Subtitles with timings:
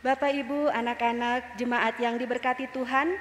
[0.00, 3.20] Bapak, Ibu, anak-anak, jemaat yang diberkati Tuhan,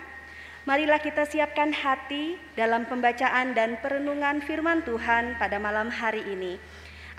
[0.64, 6.56] marilah kita siapkan hati dalam pembacaan dan perenungan firman Tuhan pada malam hari ini.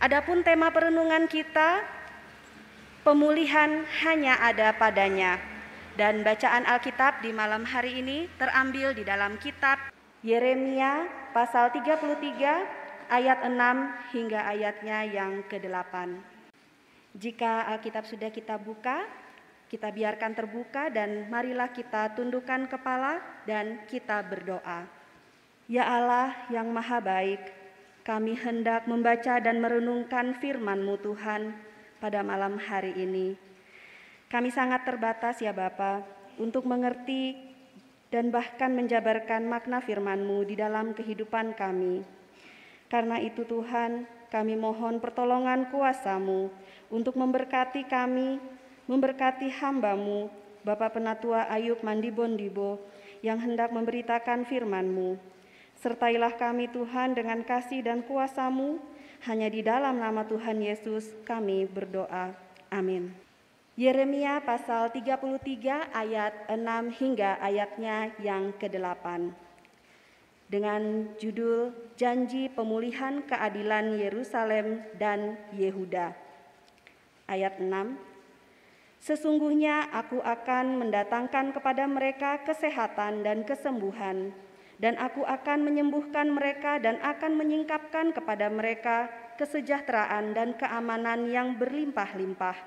[0.00, 1.84] Adapun tema perenungan kita,
[3.04, 5.36] pemulihan hanya ada padanya.
[5.92, 9.76] Dan bacaan Alkitab di malam hari ini terambil di dalam kitab
[10.24, 11.04] Yeremia
[11.36, 16.16] pasal 33 ayat 6 hingga ayatnya yang ke-8.
[17.12, 19.19] Jika Alkitab sudah kita buka,
[19.70, 24.82] kita biarkan terbuka dan marilah kita tundukkan kepala dan kita berdoa.
[25.70, 27.38] Ya Allah yang maha baik,
[28.02, 31.54] kami hendak membaca dan merenungkan firman-Mu Tuhan
[32.02, 33.38] pada malam hari ini.
[34.26, 36.02] Kami sangat terbatas ya Bapa
[36.34, 37.38] untuk mengerti
[38.10, 42.02] dan bahkan menjabarkan makna firman-Mu di dalam kehidupan kami.
[42.90, 44.02] Karena itu Tuhan,
[44.34, 46.50] kami mohon pertolongan kuasa-Mu
[46.90, 48.58] untuk memberkati kami
[48.90, 50.26] memberkati hambamu,
[50.66, 52.82] Bapak Penatua Ayub Mandibondibo,
[53.22, 55.14] yang hendak memberitakan firman-Mu.
[55.78, 58.82] Sertailah kami Tuhan dengan kasih dan kuasa-Mu,
[59.30, 62.34] hanya di dalam nama Tuhan Yesus kami berdoa.
[62.66, 63.14] Amin.
[63.78, 69.30] Yeremia pasal 33 ayat 6 hingga ayatnya yang ke-8.
[70.50, 76.10] Dengan judul Janji Pemulihan Keadilan Yerusalem dan Yehuda.
[77.30, 78.09] Ayat 6
[79.00, 84.28] Sesungguhnya aku akan mendatangkan kepada mereka kesehatan dan kesembuhan,
[84.76, 89.08] dan aku akan menyembuhkan mereka dan akan menyingkapkan kepada mereka
[89.40, 92.60] kesejahteraan dan keamanan yang berlimpah-limpah.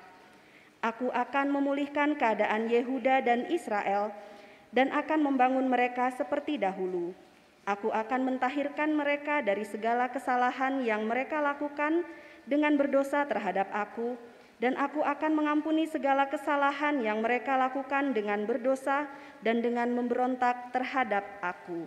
[0.82, 4.10] Aku akan memulihkan keadaan Yehuda dan Israel,
[4.74, 7.14] dan akan membangun mereka seperti dahulu.
[7.62, 12.02] Aku akan mentahirkan mereka dari segala kesalahan yang mereka lakukan
[12.44, 14.18] dengan berdosa terhadap Aku
[14.64, 19.04] dan aku akan mengampuni segala kesalahan yang mereka lakukan dengan berdosa
[19.44, 21.84] dan dengan memberontak terhadap aku.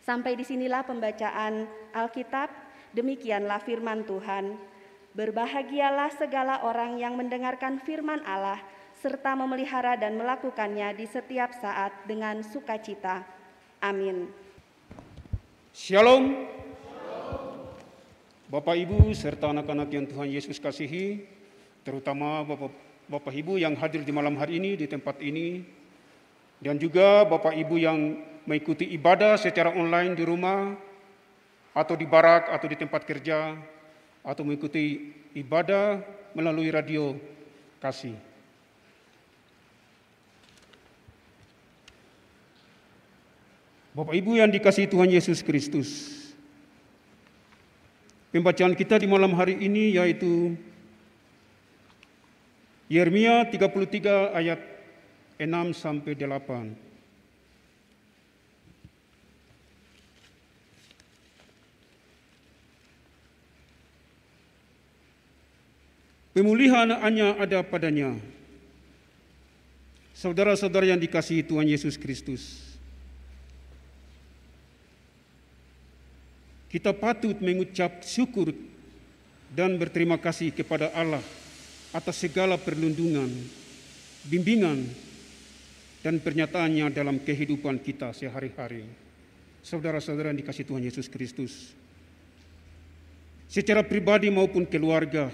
[0.00, 2.48] Sampai di sinilah pembacaan Alkitab,
[2.96, 4.56] demikianlah firman Tuhan.
[5.12, 8.64] Berbahagialah segala orang yang mendengarkan firman Allah
[8.96, 13.28] serta memelihara dan melakukannya di setiap saat dengan sukacita.
[13.84, 14.32] Amin.
[15.76, 16.48] Shalom.
[18.48, 21.36] Bapak, Ibu, serta anak-anak yang Tuhan Yesus kasihi,
[21.88, 22.68] terutama Bapak,
[23.08, 25.64] Bapak Ibu yang hadir di malam hari ini di tempat ini
[26.60, 30.76] dan juga Bapak Ibu yang mengikuti ibadah secara online di rumah
[31.72, 33.56] atau di barak atau di tempat kerja
[34.20, 36.04] atau mengikuti ibadah
[36.36, 37.16] melalui radio
[37.80, 38.20] kasih.
[43.96, 46.20] Bapak Ibu yang dikasihi Tuhan Yesus Kristus.
[48.28, 50.52] Pembacaan kita di malam hari ini yaitu
[52.88, 54.60] Yeremia 33 ayat
[55.36, 55.44] 6
[55.76, 56.72] sampai 8.
[66.32, 68.16] Pemulihan hanya ada padanya.
[70.16, 72.72] Saudara-saudara yang dikasihi Tuhan Yesus Kristus.
[76.72, 78.56] Kita patut mengucap syukur
[79.52, 81.20] dan berterima kasih kepada Allah
[81.92, 83.28] atas segala perlindungan,
[84.28, 84.84] bimbingan,
[86.04, 88.86] dan pernyataannya dalam kehidupan kita sehari-hari.
[89.64, 91.74] Saudara-saudara yang dikasih Tuhan Yesus Kristus,
[93.50, 95.28] secara pribadi maupun keluarga,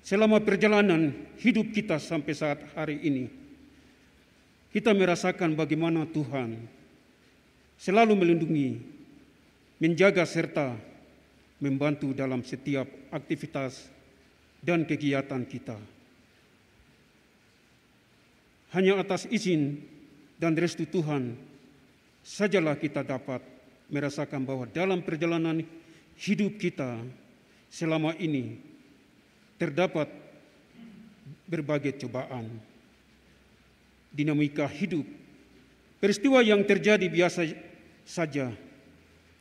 [0.00, 1.12] selama perjalanan
[1.42, 3.24] hidup kita sampai saat hari ini,
[4.70, 6.56] kita merasakan bagaimana Tuhan
[7.74, 8.70] selalu melindungi,
[9.82, 10.78] menjaga serta
[11.58, 13.99] membantu dalam setiap aktivitas
[14.60, 15.76] dan kegiatan kita.
[18.70, 19.82] Hanya atas izin
[20.38, 21.34] dan restu Tuhan
[22.22, 23.42] sajalah kita dapat
[23.90, 25.66] merasakan bahwa dalam perjalanan
[26.14, 27.02] hidup kita
[27.66, 28.62] selama ini
[29.58, 30.06] terdapat
[31.50, 32.46] berbagai cobaan,
[34.14, 35.02] dinamika hidup,
[35.98, 37.50] peristiwa yang terjadi biasa
[38.06, 38.54] saja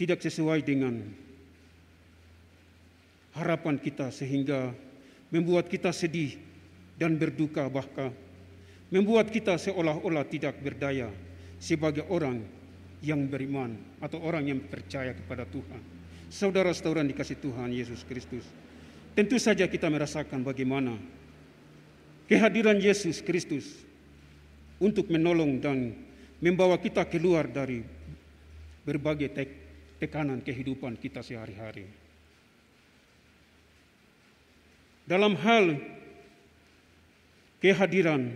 [0.02, 1.06] tidak sesuai dengan
[3.38, 4.74] harapan kita sehingga
[5.30, 6.38] membuat kita sedih
[6.98, 8.12] dan berduka bahkan
[8.90, 11.10] membuat kita seolah-olah tidak berdaya
[11.62, 12.42] sebagai orang
[13.00, 15.82] yang beriman atau orang yang percaya kepada Tuhan.
[16.30, 18.46] Saudara-saudara dikasih Tuhan Yesus Kristus.
[19.18, 20.98] Tentu saja kita merasakan bagaimana
[22.30, 23.82] kehadiran Yesus Kristus
[24.78, 25.92] untuk menolong dan
[26.40, 27.84] membawa kita keluar dari
[28.86, 29.34] berbagai
[30.00, 32.09] tekanan kehidupan kita sehari-hari.
[35.10, 35.82] Dalam hal
[37.58, 38.30] kehadiran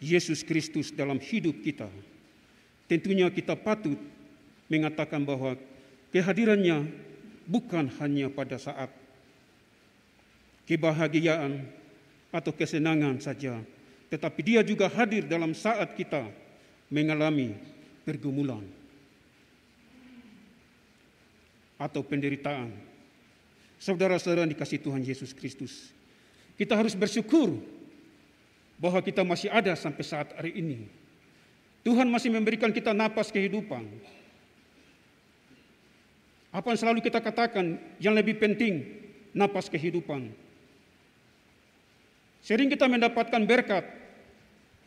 [0.00, 1.92] Yesus Kristus dalam hidup kita,
[2.88, 4.00] tentunya kita patut
[4.72, 5.52] mengatakan bahwa
[6.08, 6.88] kehadirannya
[7.44, 8.88] bukan hanya pada saat
[10.64, 11.60] kebahagiaan
[12.32, 13.60] atau kesenangan saja,
[14.08, 16.24] tetapi dia juga hadir dalam saat kita
[16.88, 17.52] mengalami
[18.08, 18.64] pergumulan
[21.76, 22.91] atau penderitaan.
[23.82, 25.90] Saudara-saudara dikasih Tuhan Yesus Kristus,
[26.54, 27.58] kita harus bersyukur
[28.78, 30.86] bahwa kita masih ada sampai saat hari ini.
[31.82, 33.82] Tuhan masih memberikan kita napas kehidupan.
[36.54, 38.86] Apa yang selalu kita katakan yang lebih penting,
[39.34, 40.30] napas kehidupan.
[42.38, 43.82] Sering kita mendapatkan berkat,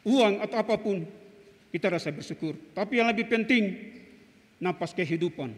[0.07, 1.03] uang atau apa pun,
[1.75, 2.55] kita rasa bersyukur.
[2.71, 3.75] Tapi yang lebih penting,
[4.55, 5.51] napas kehidupan.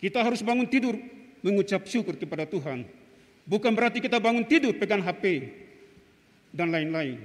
[0.00, 0.96] Kita harus bangun tidur
[1.44, 2.88] mengucap syukur kepada Tuhan.
[3.44, 5.52] Bukan berarti kita bangun tidur pegang HP
[6.48, 7.20] dan lain-lain.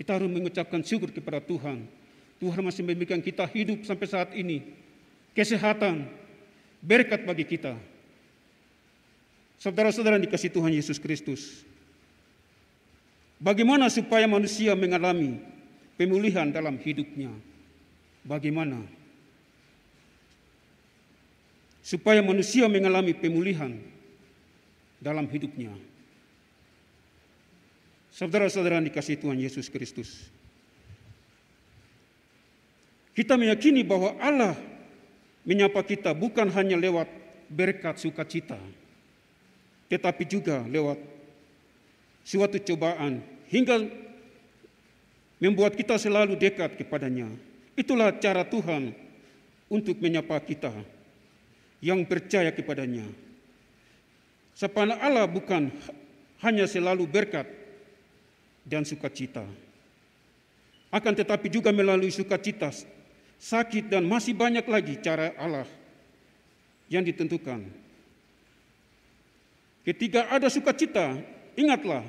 [0.00, 1.84] Kita harus mengucapkan syukur kepada Tuhan.
[2.40, 4.64] Tuhan masih memberikan kita hidup sampai saat ini.
[5.36, 6.08] Kesehatan,
[6.80, 7.76] berkat bagi kita.
[9.60, 11.66] Saudara-saudara dikasih Tuhan Yesus Kristus.
[13.42, 15.42] Bagaimana supaya manusia mengalami
[15.98, 17.30] pemulihan dalam hidupnya?
[18.22, 18.97] Bagaimana?
[21.88, 23.72] Supaya manusia mengalami pemulihan
[25.00, 25.72] dalam hidupnya.
[28.12, 30.28] Saudara-saudara dikasih Tuhan Yesus Kristus.
[33.16, 34.52] Kita meyakini bahwa Allah
[35.48, 37.08] menyapa kita bukan hanya lewat
[37.48, 38.60] berkat sukacita,
[39.88, 41.00] tetapi juga lewat
[42.20, 43.88] suatu cobaan hingga
[45.40, 47.32] membuat kita selalu dekat kepadanya.
[47.80, 48.92] Itulah cara Tuhan
[49.72, 50.97] untuk menyapa kita
[51.78, 53.06] yang percaya kepadanya.
[54.54, 55.70] Sepana Allah bukan
[56.42, 57.46] hanya selalu berkat
[58.66, 59.46] dan sukacita.
[60.88, 62.72] Akan tetapi juga melalui sukacita,
[63.38, 65.68] sakit dan masih banyak lagi cara Allah
[66.88, 67.68] yang ditentukan.
[69.84, 71.16] Ketika ada sukacita,
[71.56, 72.04] ingatlah,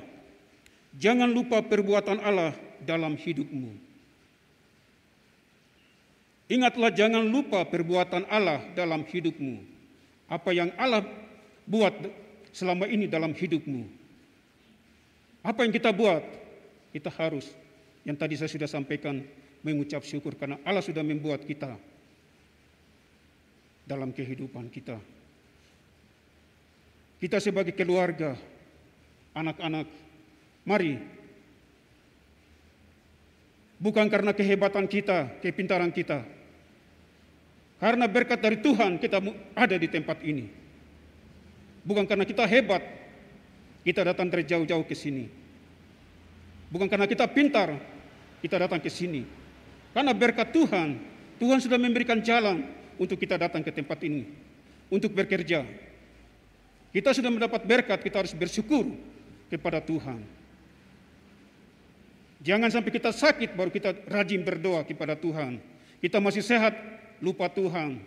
[0.95, 3.88] jangan lupa perbuatan Allah dalam hidupmu.
[6.49, 9.61] Ingatlah jangan lupa perbuatan Allah dalam hidupmu.
[10.25, 11.05] Apa yang Allah
[11.69, 11.93] buat
[12.49, 13.85] selama ini dalam hidupmu.
[15.45, 16.25] Apa yang kita buat,
[16.89, 17.53] kita harus,
[18.01, 19.21] yang tadi saya sudah sampaikan,
[19.61, 21.77] mengucap syukur karena Allah sudah membuat kita
[23.85, 24.97] dalam kehidupan kita.
[27.19, 28.33] Kita sebagai keluarga,
[29.35, 29.87] anak-anak,
[30.63, 30.97] mari
[33.77, 36.38] bukan karena kehebatan kita, kepintaran kita,
[37.79, 39.23] karena berkat dari Tuhan kita
[39.55, 40.51] ada di tempat ini.
[41.87, 42.83] Bukan karena kita hebat,
[43.87, 45.31] kita datang dari jauh-jauh ke sini.
[46.69, 47.73] Bukan karena kita pintar,
[48.43, 49.25] kita datang ke sini.
[49.95, 51.01] Karena berkat Tuhan,
[51.39, 52.67] Tuhan sudah memberikan jalan
[52.99, 54.27] untuk kita datang ke tempat ini.
[54.91, 55.63] Untuk bekerja.
[56.91, 58.85] Kita sudah mendapat berkat, kita harus bersyukur
[59.47, 60.21] kepada Tuhan.
[62.39, 65.59] Jangan sampai kita sakit baru kita rajin berdoa kepada Tuhan.
[65.99, 66.73] Kita masih sehat,
[67.19, 67.99] lupa Tuhan.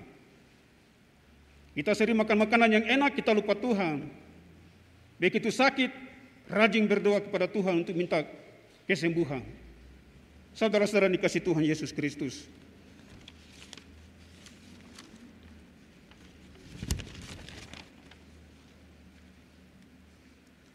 [1.73, 4.05] Kita sering makan makanan yang enak, kita lupa Tuhan.
[5.17, 5.89] Begitu sakit,
[6.53, 8.21] rajin berdoa kepada Tuhan untuk minta
[8.85, 9.41] kesembuhan.
[10.53, 12.45] Saudara-saudara dikasih Tuhan Yesus Kristus.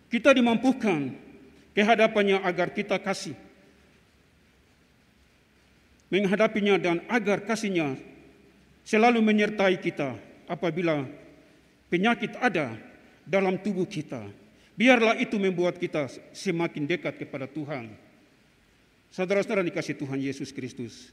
[0.10, 1.14] Kita dimampukan
[1.78, 3.38] kehadapannya agar kita kasih.
[6.10, 8.00] Menghadapinya dan agar kasihnya
[8.88, 10.16] selalu menyertai kita
[10.48, 11.04] apabila
[11.92, 12.72] penyakit ada
[13.28, 14.24] dalam tubuh kita.
[14.80, 17.92] Biarlah itu membuat kita semakin dekat kepada Tuhan.
[19.12, 21.12] Saudara-saudara dikasih Tuhan Yesus Kristus.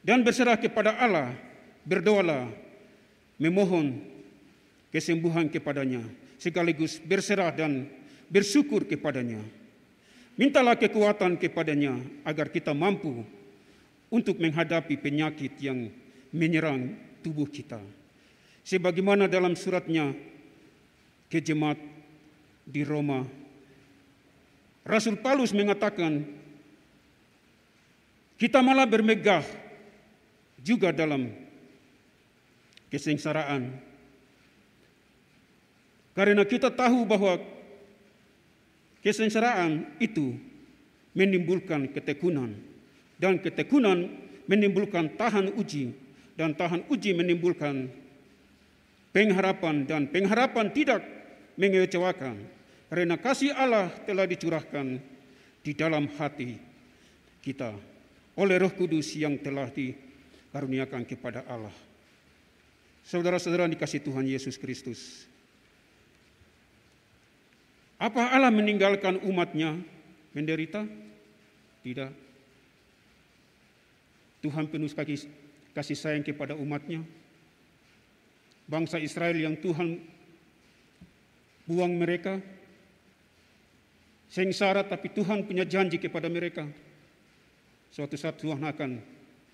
[0.00, 1.34] Dan berserah kepada Allah,
[1.82, 2.48] berdoalah,
[3.36, 4.00] memohon
[4.94, 6.00] kesembuhan kepadanya,
[6.38, 7.90] sekaligus berserah dan
[8.30, 9.42] bersyukur kepadanya.
[10.38, 13.26] Mintalah kekuatan kepadanya agar kita mampu
[14.06, 15.90] untuk menghadapi penyakit yang
[16.36, 16.92] menyerang
[17.24, 17.80] tubuh kita.
[18.60, 20.12] Sebagaimana dalam suratnya
[21.32, 21.80] ke jemaat
[22.68, 23.24] di Roma,
[24.84, 26.22] Rasul Paulus mengatakan,
[28.36, 29.42] kita malah bermegah
[30.60, 31.32] juga dalam
[32.92, 33.72] kesengsaraan.
[36.12, 37.40] Karena kita tahu bahwa
[39.00, 40.36] kesengsaraan itu
[41.16, 42.56] menimbulkan ketekunan
[43.16, 44.12] dan ketekunan
[44.44, 46.05] menimbulkan tahan uji
[46.36, 47.88] dan tahan uji menimbulkan
[49.10, 51.00] pengharapan dan pengharapan tidak
[51.56, 52.44] mengecewakan
[52.86, 55.02] Karena kasih Allah telah dicurahkan
[55.66, 56.54] di dalam hati
[57.42, 57.74] kita
[58.38, 61.74] oleh Roh Kudus yang telah dikaruniakan kepada Allah.
[63.02, 65.26] Saudara-saudara dikasih Tuhan Yesus Kristus.
[67.98, 69.74] Apa Allah meninggalkan umatnya
[70.30, 70.86] menderita?
[71.82, 72.12] Tidak.
[74.44, 75.26] Tuhan penuh kasih,
[75.76, 77.04] kasih sayang kepada umatnya.
[78.64, 80.00] Bangsa Israel yang Tuhan
[81.68, 82.40] buang mereka
[84.32, 86.64] sengsara tapi Tuhan punya janji kepada mereka.
[87.92, 88.90] Suatu saat Tuhan akan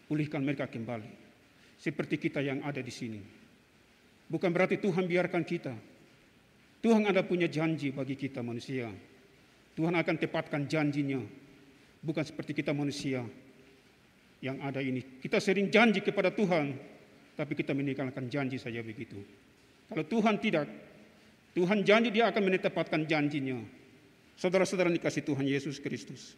[0.07, 1.11] pulihkan mereka kembali.
[1.83, 3.19] Seperti kita yang ada di sini.
[4.31, 5.75] Bukan berarti Tuhan biarkan kita.
[6.79, 8.87] Tuhan ada punya janji bagi kita manusia.
[9.75, 11.19] Tuhan akan tepatkan janjinya.
[12.03, 13.27] Bukan seperti kita manusia
[14.43, 15.23] yang ada ini.
[15.23, 16.75] Kita sering janji kepada Tuhan,
[17.39, 19.17] tapi kita meninggalkan janji saja begitu.
[19.87, 20.67] Kalau Tuhan tidak,
[21.55, 23.63] Tuhan janji dia akan menetapkan janjinya.
[24.35, 26.35] Saudara-saudara dikasih Tuhan Yesus Kristus.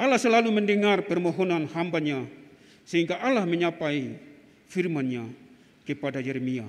[0.00, 2.24] Allah selalu mendengar permohonan hambanya
[2.88, 4.16] sehingga Allah menyapai
[4.70, 5.28] firman-Nya
[5.84, 6.64] kepada Yeremia.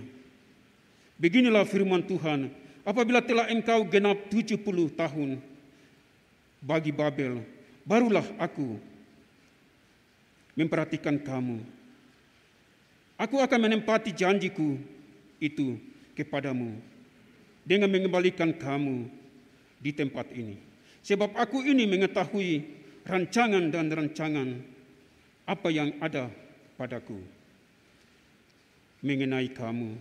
[1.22, 2.50] Beginilah firman Tuhan,
[2.82, 4.58] apabila telah engkau genap 70
[4.98, 5.38] tahun
[6.60, 7.46] bagi Babel,
[7.86, 8.91] barulah aku
[10.62, 11.66] memperhatikan kamu.
[13.18, 14.78] Aku akan menempati janjiku
[15.42, 15.78] itu
[16.14, 16.78] kepadamu
[17.66, 19.10] dengan mengembalikan kamu
[19.82, 20.58] di tempat ini.
[21.02, 22.62] Sebab aku ini mengetahui
[23.06, 24.50] rancangan dan rancangan
[25.50, 26.30] apa yang ada
[26.78, 27.18] padaku
[29.02, 29.98] mengenai kamu.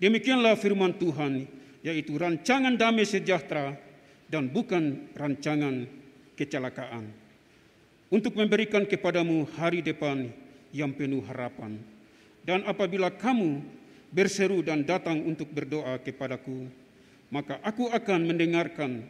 [0.00, 1.44] Demikianlah firman Tuhan,
[1.84, 3.76] yaitu rancangan damai sejahtera
[4.32, 5.84] dan bukan rancangan
[6.32, 7.27] kecelakaan.
[8.08, 10.32] Untuk memberikan kepadamu hari depan
[10.72, 11.76] yang penuh harapan.
[12.40, 13.60] Dan apabila kamu
[14.08, 16.72] berseru dan datang untuk berdoa kepadaku,
[17.28, 19.04] maka aku akan mendengarkan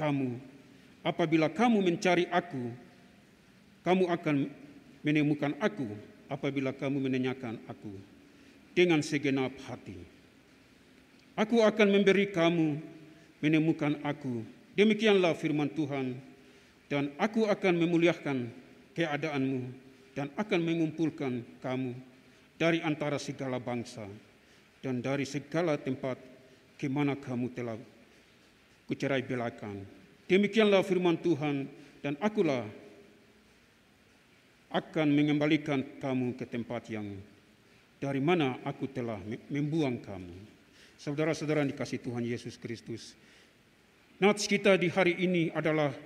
[0.00, 0.40] kamu
[1.04, 2.72] apabila kamu mencari aku,
[3.84, 4.36] kamu akan
[5.00, 5.88] menemukan aku
[6.28, 7.92] apabila kamu menanyakan aku
[8.76, 9.96] dengan segenap hati.
[11.38, 12.82] Aku akan memberi kamu
[13.38, 14.42] menemukan aku.
[14.74, 16.18] Demikianlah firman Tuhan.
[16.88, 18.48] Dan aku akan memuliakan
[18.96, 19.60] keadaanmu
[20.16, 21.92] dan akan mengumpulkan kamu
[22.56, 24.08] dari antara segala bangsa
[24.80, 26.16] dan dari segala tempat
[26.80, 27.76] ke mana kamu telah
[28.88, 29.84] kucerai belakan
[30.28, 31.64] Demikianlah firman Tuhan
[32.04, 32.68] dan akulah
[34.68, 37.16] akan mengembalikan kamu ke tempat yang
[37.96, 39.16] dari mana aku telah
[39.48, 40.36] membuang kamu.
[41.00, 43.16] Saudara-saudara dikasih Tuhan Yesus Kristus.
[44.20, 45.96] Nats kita di hari ini adalah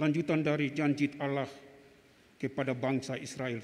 [0.00, 1.46] lanjutan dari janji Allah
[2.40, 3.60] kepada bangsa Israel.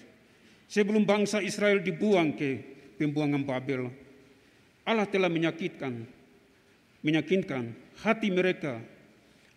[0.69, 2.61] Sebelum bangsa Israel dibuang ke
[3.01, 3.89] pembuangan Babel,
[4.85, 6.05] Allah telah menyakitkan,
[7.01, 7.73] menyakitkan
[8.05, 8.77] hati mereka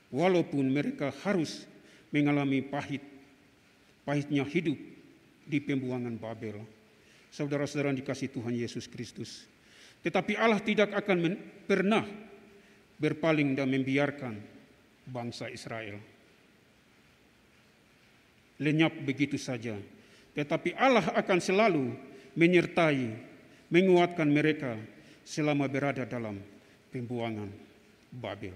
[0.07, 1.67] walaupun mereka harus
[2.15, 3.03] mengalami pahit,
[4.07, 4.79] pahitnya hidup
[5.43, 6.63] di pembuangan Babel.
[7.29, 9.45] Saudara-saudara dikasih Tuhan Yesus Kristus.
[10.01, 12.07] Tetapi Allah tidak akan pernah
[12.97, 14.33] berpaling dan membiarkan
[15.05, 16.18] bangsa Israel.
[18.59, 19.75] Lenyap begitu saja.
[20.35, 21.95] Tetapi Allah akan selalu
[22.35, 23.15] menyertai,
[23.71, 24.75] menguatkan mereka
[25.23, 26.37] selama berada dalam
[26.91, 27.49] pembuangan
[28.09, 28.55] Babel.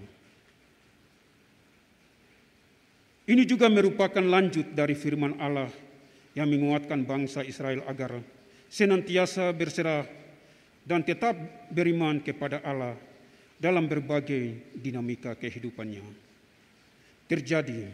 [3.24, 5.72] Ini juga merupakan lanjut dari firman Allah
[6.36, 8.20] yang menguatkan bangsa Israel agar
[8.68, 10.04] senantiasa berserah
[10.84, 11.32] dan tetap
[11.72, 12.98] beriman kepada Allah
[13.56, 16.04] dalam berbagai dinamika kehidupannya.
[17.24, 17.88] Terjadi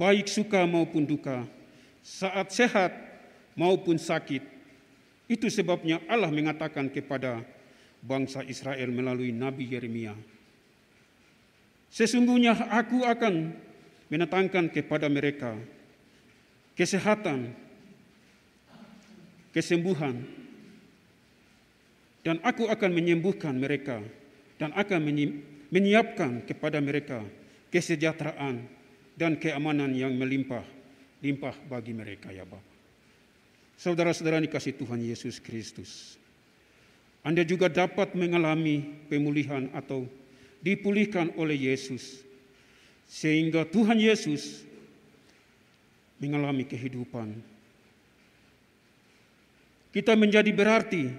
[0.00, 1.44] baik suka maupun duka,
[2.00, 2.88] saat sehat
[3.52, 4.40] maupun sakit.
[5.28, 7.44] Itu sebabnya Allah mengatakan kepada
[8.00, 10.16] bangsa Israel melalui Nabi Yeremia,
[11.92, 13.52] Sesungguhnya aku akan
[14.08, 15.58] menetangkan kepada mereka
[16.78, 17.52] kesehatan,
[19.52, 20.22] kesembuhan,
[22.22, 24.00] dan aku akan menyembuhkan mereka
[24.56, 25.02] dan akan
[25.68, 27.26] menyiapkan kepada mereka
[27.74, 28.79] kesejahteraan
[29.20, 30.64] dan keamanan yang melimpah
[31.20, 32.64] limpah bagi mereka ya Bapak.
[33.76, 36.16] Saudara-saudara dikasih Tuhan Yesus Kristus.
[37.20, 38.80] Anda juga dapat mengalami
[39.12, 40.08] pemulihan atau
[40.64, 42.24] dipulihkan oleh Yesus
[43.04, 44.64] sehingga Tuhan Yesus
[46.16, 47.36] mengalami kehidupan.
[49.92, 51.12] Kita menjadi berarti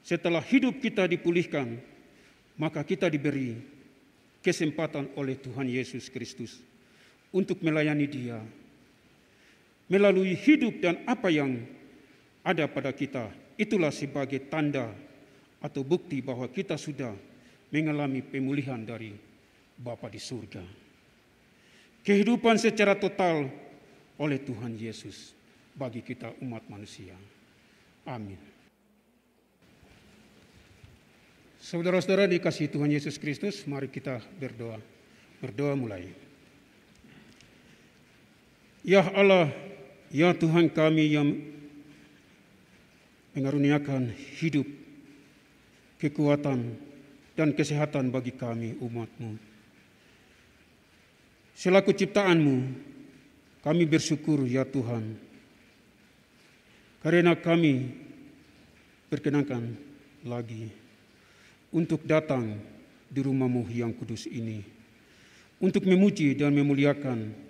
[0.00, 1.76] setelah hidup kita dipulihkan,
[2.56, 3.60] maka kita diberi
[4.40, 6.64] kesempatan oleh Tuhan Yesus Kristus
[7.34, 8.38] untuk melayani Dia
[9.86, 11.62] melalui hidup dan apa yang
[12.42, 13.30] ada pada kita.
[13.56, 14.92] Itulah sebagai tanda
[15.62, 17.14] atau bukti bahwa kita sudah
[17.72, 19.14] mengalami pemulihan dari
[19.76, 20.62] Bapa di surga.
[22.06, 23.50] Kehidupan secara total
[24.20, 25.34] oleh Tuhan Yesus
[25.74, 27.16] bagi kita umat manusia.
[28.06, 28.38] Amin.
[31.58, 34.78] Saudara-saudara dikasih Tuhan Yesus Kristus, mari kita berdoa.
[35.42, 36.25] Berdoa mulai.
[38.86, 39.50] Ya Allah,
[40.14, 41.34] ya Tuhan kami yang
[43.34, 44.62] mengaruniakan hidup,
[45.98, 46.78] kekuatan,
[47.34, 49.42] dan kesehatan bagi kami umatmu.
[51.58, 52.56] Selaku ciptaanmu,
[53.66, 55.18] kami bersyukur ya Tuhan,
[57.02, 57.90] karena kami
[59.10, 59.74] berkenankan
[60.22, 60.70] lagi
[61.74, 62.54] untuk datang
[63.10, 64.62] di rumahmu yang kudus ini,
[65.58, 67.45] untuk memuji dan memuliakan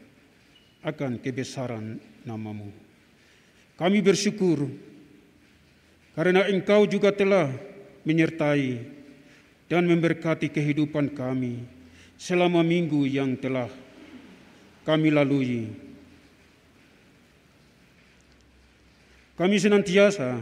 [0.86, 2.70] akan kebesaran namamu.
[3.74, 4.70] Kami bersyukur
[6.14, 7.50] karena engkau juga telah
[8.06, 8.78] menyertai
[9.66, 11.66] dan memberkati kehidupan kami
[12.14, 13.68] selama minggu yang telah
[14.86, 15.66] kami lalui.
[19.36, 20.40] Kami senantiasa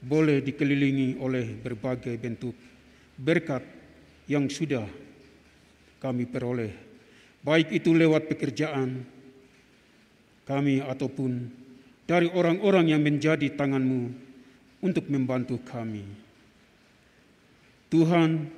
[0.00, 2.56] boleh dikelilingi oleh berbagai bentuk
[3.18, 3.60] berkat
[4.24, 4.88] yang sudah
[6.00, 6.72] kami peroleh,
[7.44, 9.04] baik itu lewat pekerjaan
[10.44, 11.48] kami ataupun
[12.04, 14.12] dari orang-orang yang menjadi tanganmu
[14.84, 16.04] untuk membantu kami.
[17.88, 18.52] Tuhan,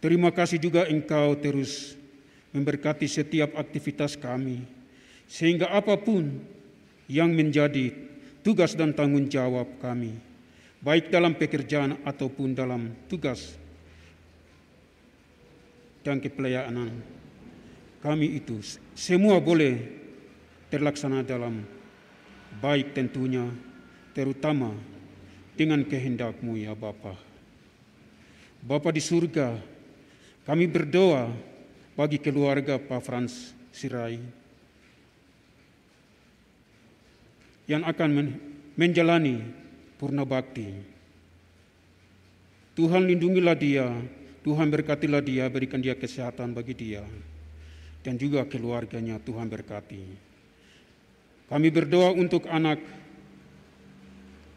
[0.00, 1.96] terima kasih juga Engkau terus
[2.52, 4.64] memberkati setiap aktivitas kami,
[5.24, 6.40] sehingga apa pun
[7.08, 7.92] yang menjadi
[8.44, 10.16] tugas dan tanggung jawab kami,
[10.84, 13.56] baik dalam pekerjaan ataupun dalam tugas
[16.06, 17.02] dan kepelayanan
[17.98, 18.62] kami itu
[18.94, 20.05] semua boleh
[20.72, 21.62] terlaksana dalam
[22.58, 23.46] baik tentunya
[24.16, 24.72] terutama
[25.56, 27.16] dengan kehendakmu ya Bapa.
[28.60, 29.56] Bapa di surga,
[30.44, 31.30] kami berdoa
[31.96, 34.20] bagi keluarga Pak Frans Sirai
[37.66, 38.28] yang akan men
[38.76, 39.42] menjalani
[39.96, 40.70] purna bakti.
[42.76, 43.88] Tuhan lindungilah dia,
[44.44, 47.00] Tuhan berkatilah dia, berikan dia kesehatan bagi dia,
[48.04, 50.35] dan juga keluarganya Tuhan berkati.
[51.46, 52.82] Kami berdoa untuk anak,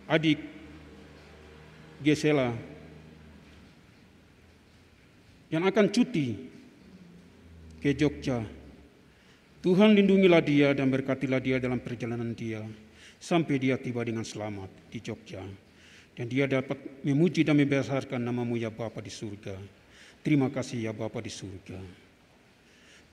[0.10, 0.42] adik,
[2.02, 2.50] Gesela,
[5.54, 6.34] yang akan cuti
[7.78, 8.42] ke Jogja.
[9.60, 12.64] Tuhan lindungilah dia dan berkatilah dia dalam perjalanan dia
[13.20, 15.44] sampai dia tiba dengan selamat di Jogja.
[16.16, 19.56] Dan dia dapat memuji dan membesarkan namamu ya Bapa di surga.
[20.20, 21.80] Terima kasih ya Bapa di surga.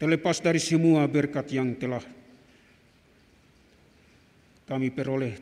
[0.00, 2.02] Terlepas dari semua berkat yang telah
[4.66, 5.38] kami peroleh,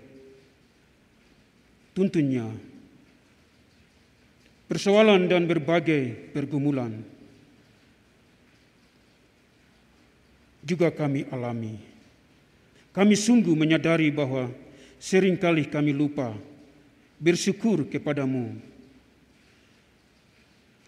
[1.97, 2.47] tuntunnya
[4.69, 7.15] persoalan dan berbagai pergumulan
[10.65, 11.77] juga kami alami.
[12.95, 14.49] Kami sungguh menyadari bahwa
[14.97, 16.33] sering kali kami lupa
[17.21, 18.57] bersyukur kepadamu.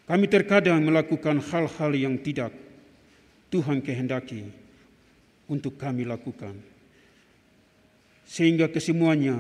[0.07, 2.55] Kami terkadang melakukan hal-hal yang tidak
[3.51, 4.47] Tuhan kehendaki
[5.51, 6.76] untuk kami lakukan.
[8.27, 9.39] Sehingga kesemuanya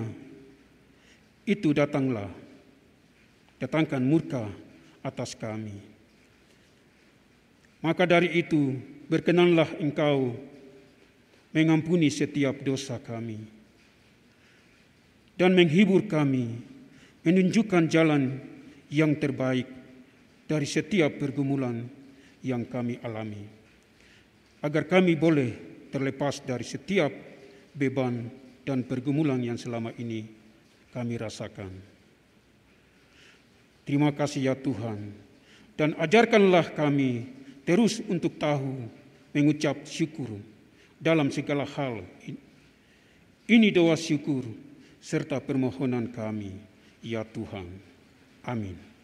[1.42, 2.30] itu datanglah,
[3.58, 4.46] datangkan murka
[5.02, 5.74] atas kami.
[7.82, 8.74] Maka dari itu
[9.06, 10.34] berkenanlah engkau
[11.54, 13.38] mengampuni setiap dosa kami
[15.36, 16.58] dan menghibur kami,
[17.22, 18.40] menunjukkan jalan
[18.88, 19.68] yang terbaik
[20.48, 21.84] dari setiap pergumulan
[22.40, 23.44] yang kami alami,
[24.64, 25.50] agar kami boleh
[25.92, 27.12] terlepas dari setiap
[27.76, 30.26] beban dan pergumulan yang selama ini
[30.90, 31.70] kami rasakan.
[33.86, 35.14] Terima kasih ya Tuhan,
[35.78, 37.30] dan ajarkanlah kami
[37.62, 38.90] terus untuk tahu
[39.30, 40.42] mengucap syukur
[40.98, 42.02] dalam segala hal.
[43.46, 44.42] Ini doa syukur
[44.98, 46.58] serta permohonan kami,
[46.98, 47.70] ya Tuhan.
[48.42, 48.95] Amin.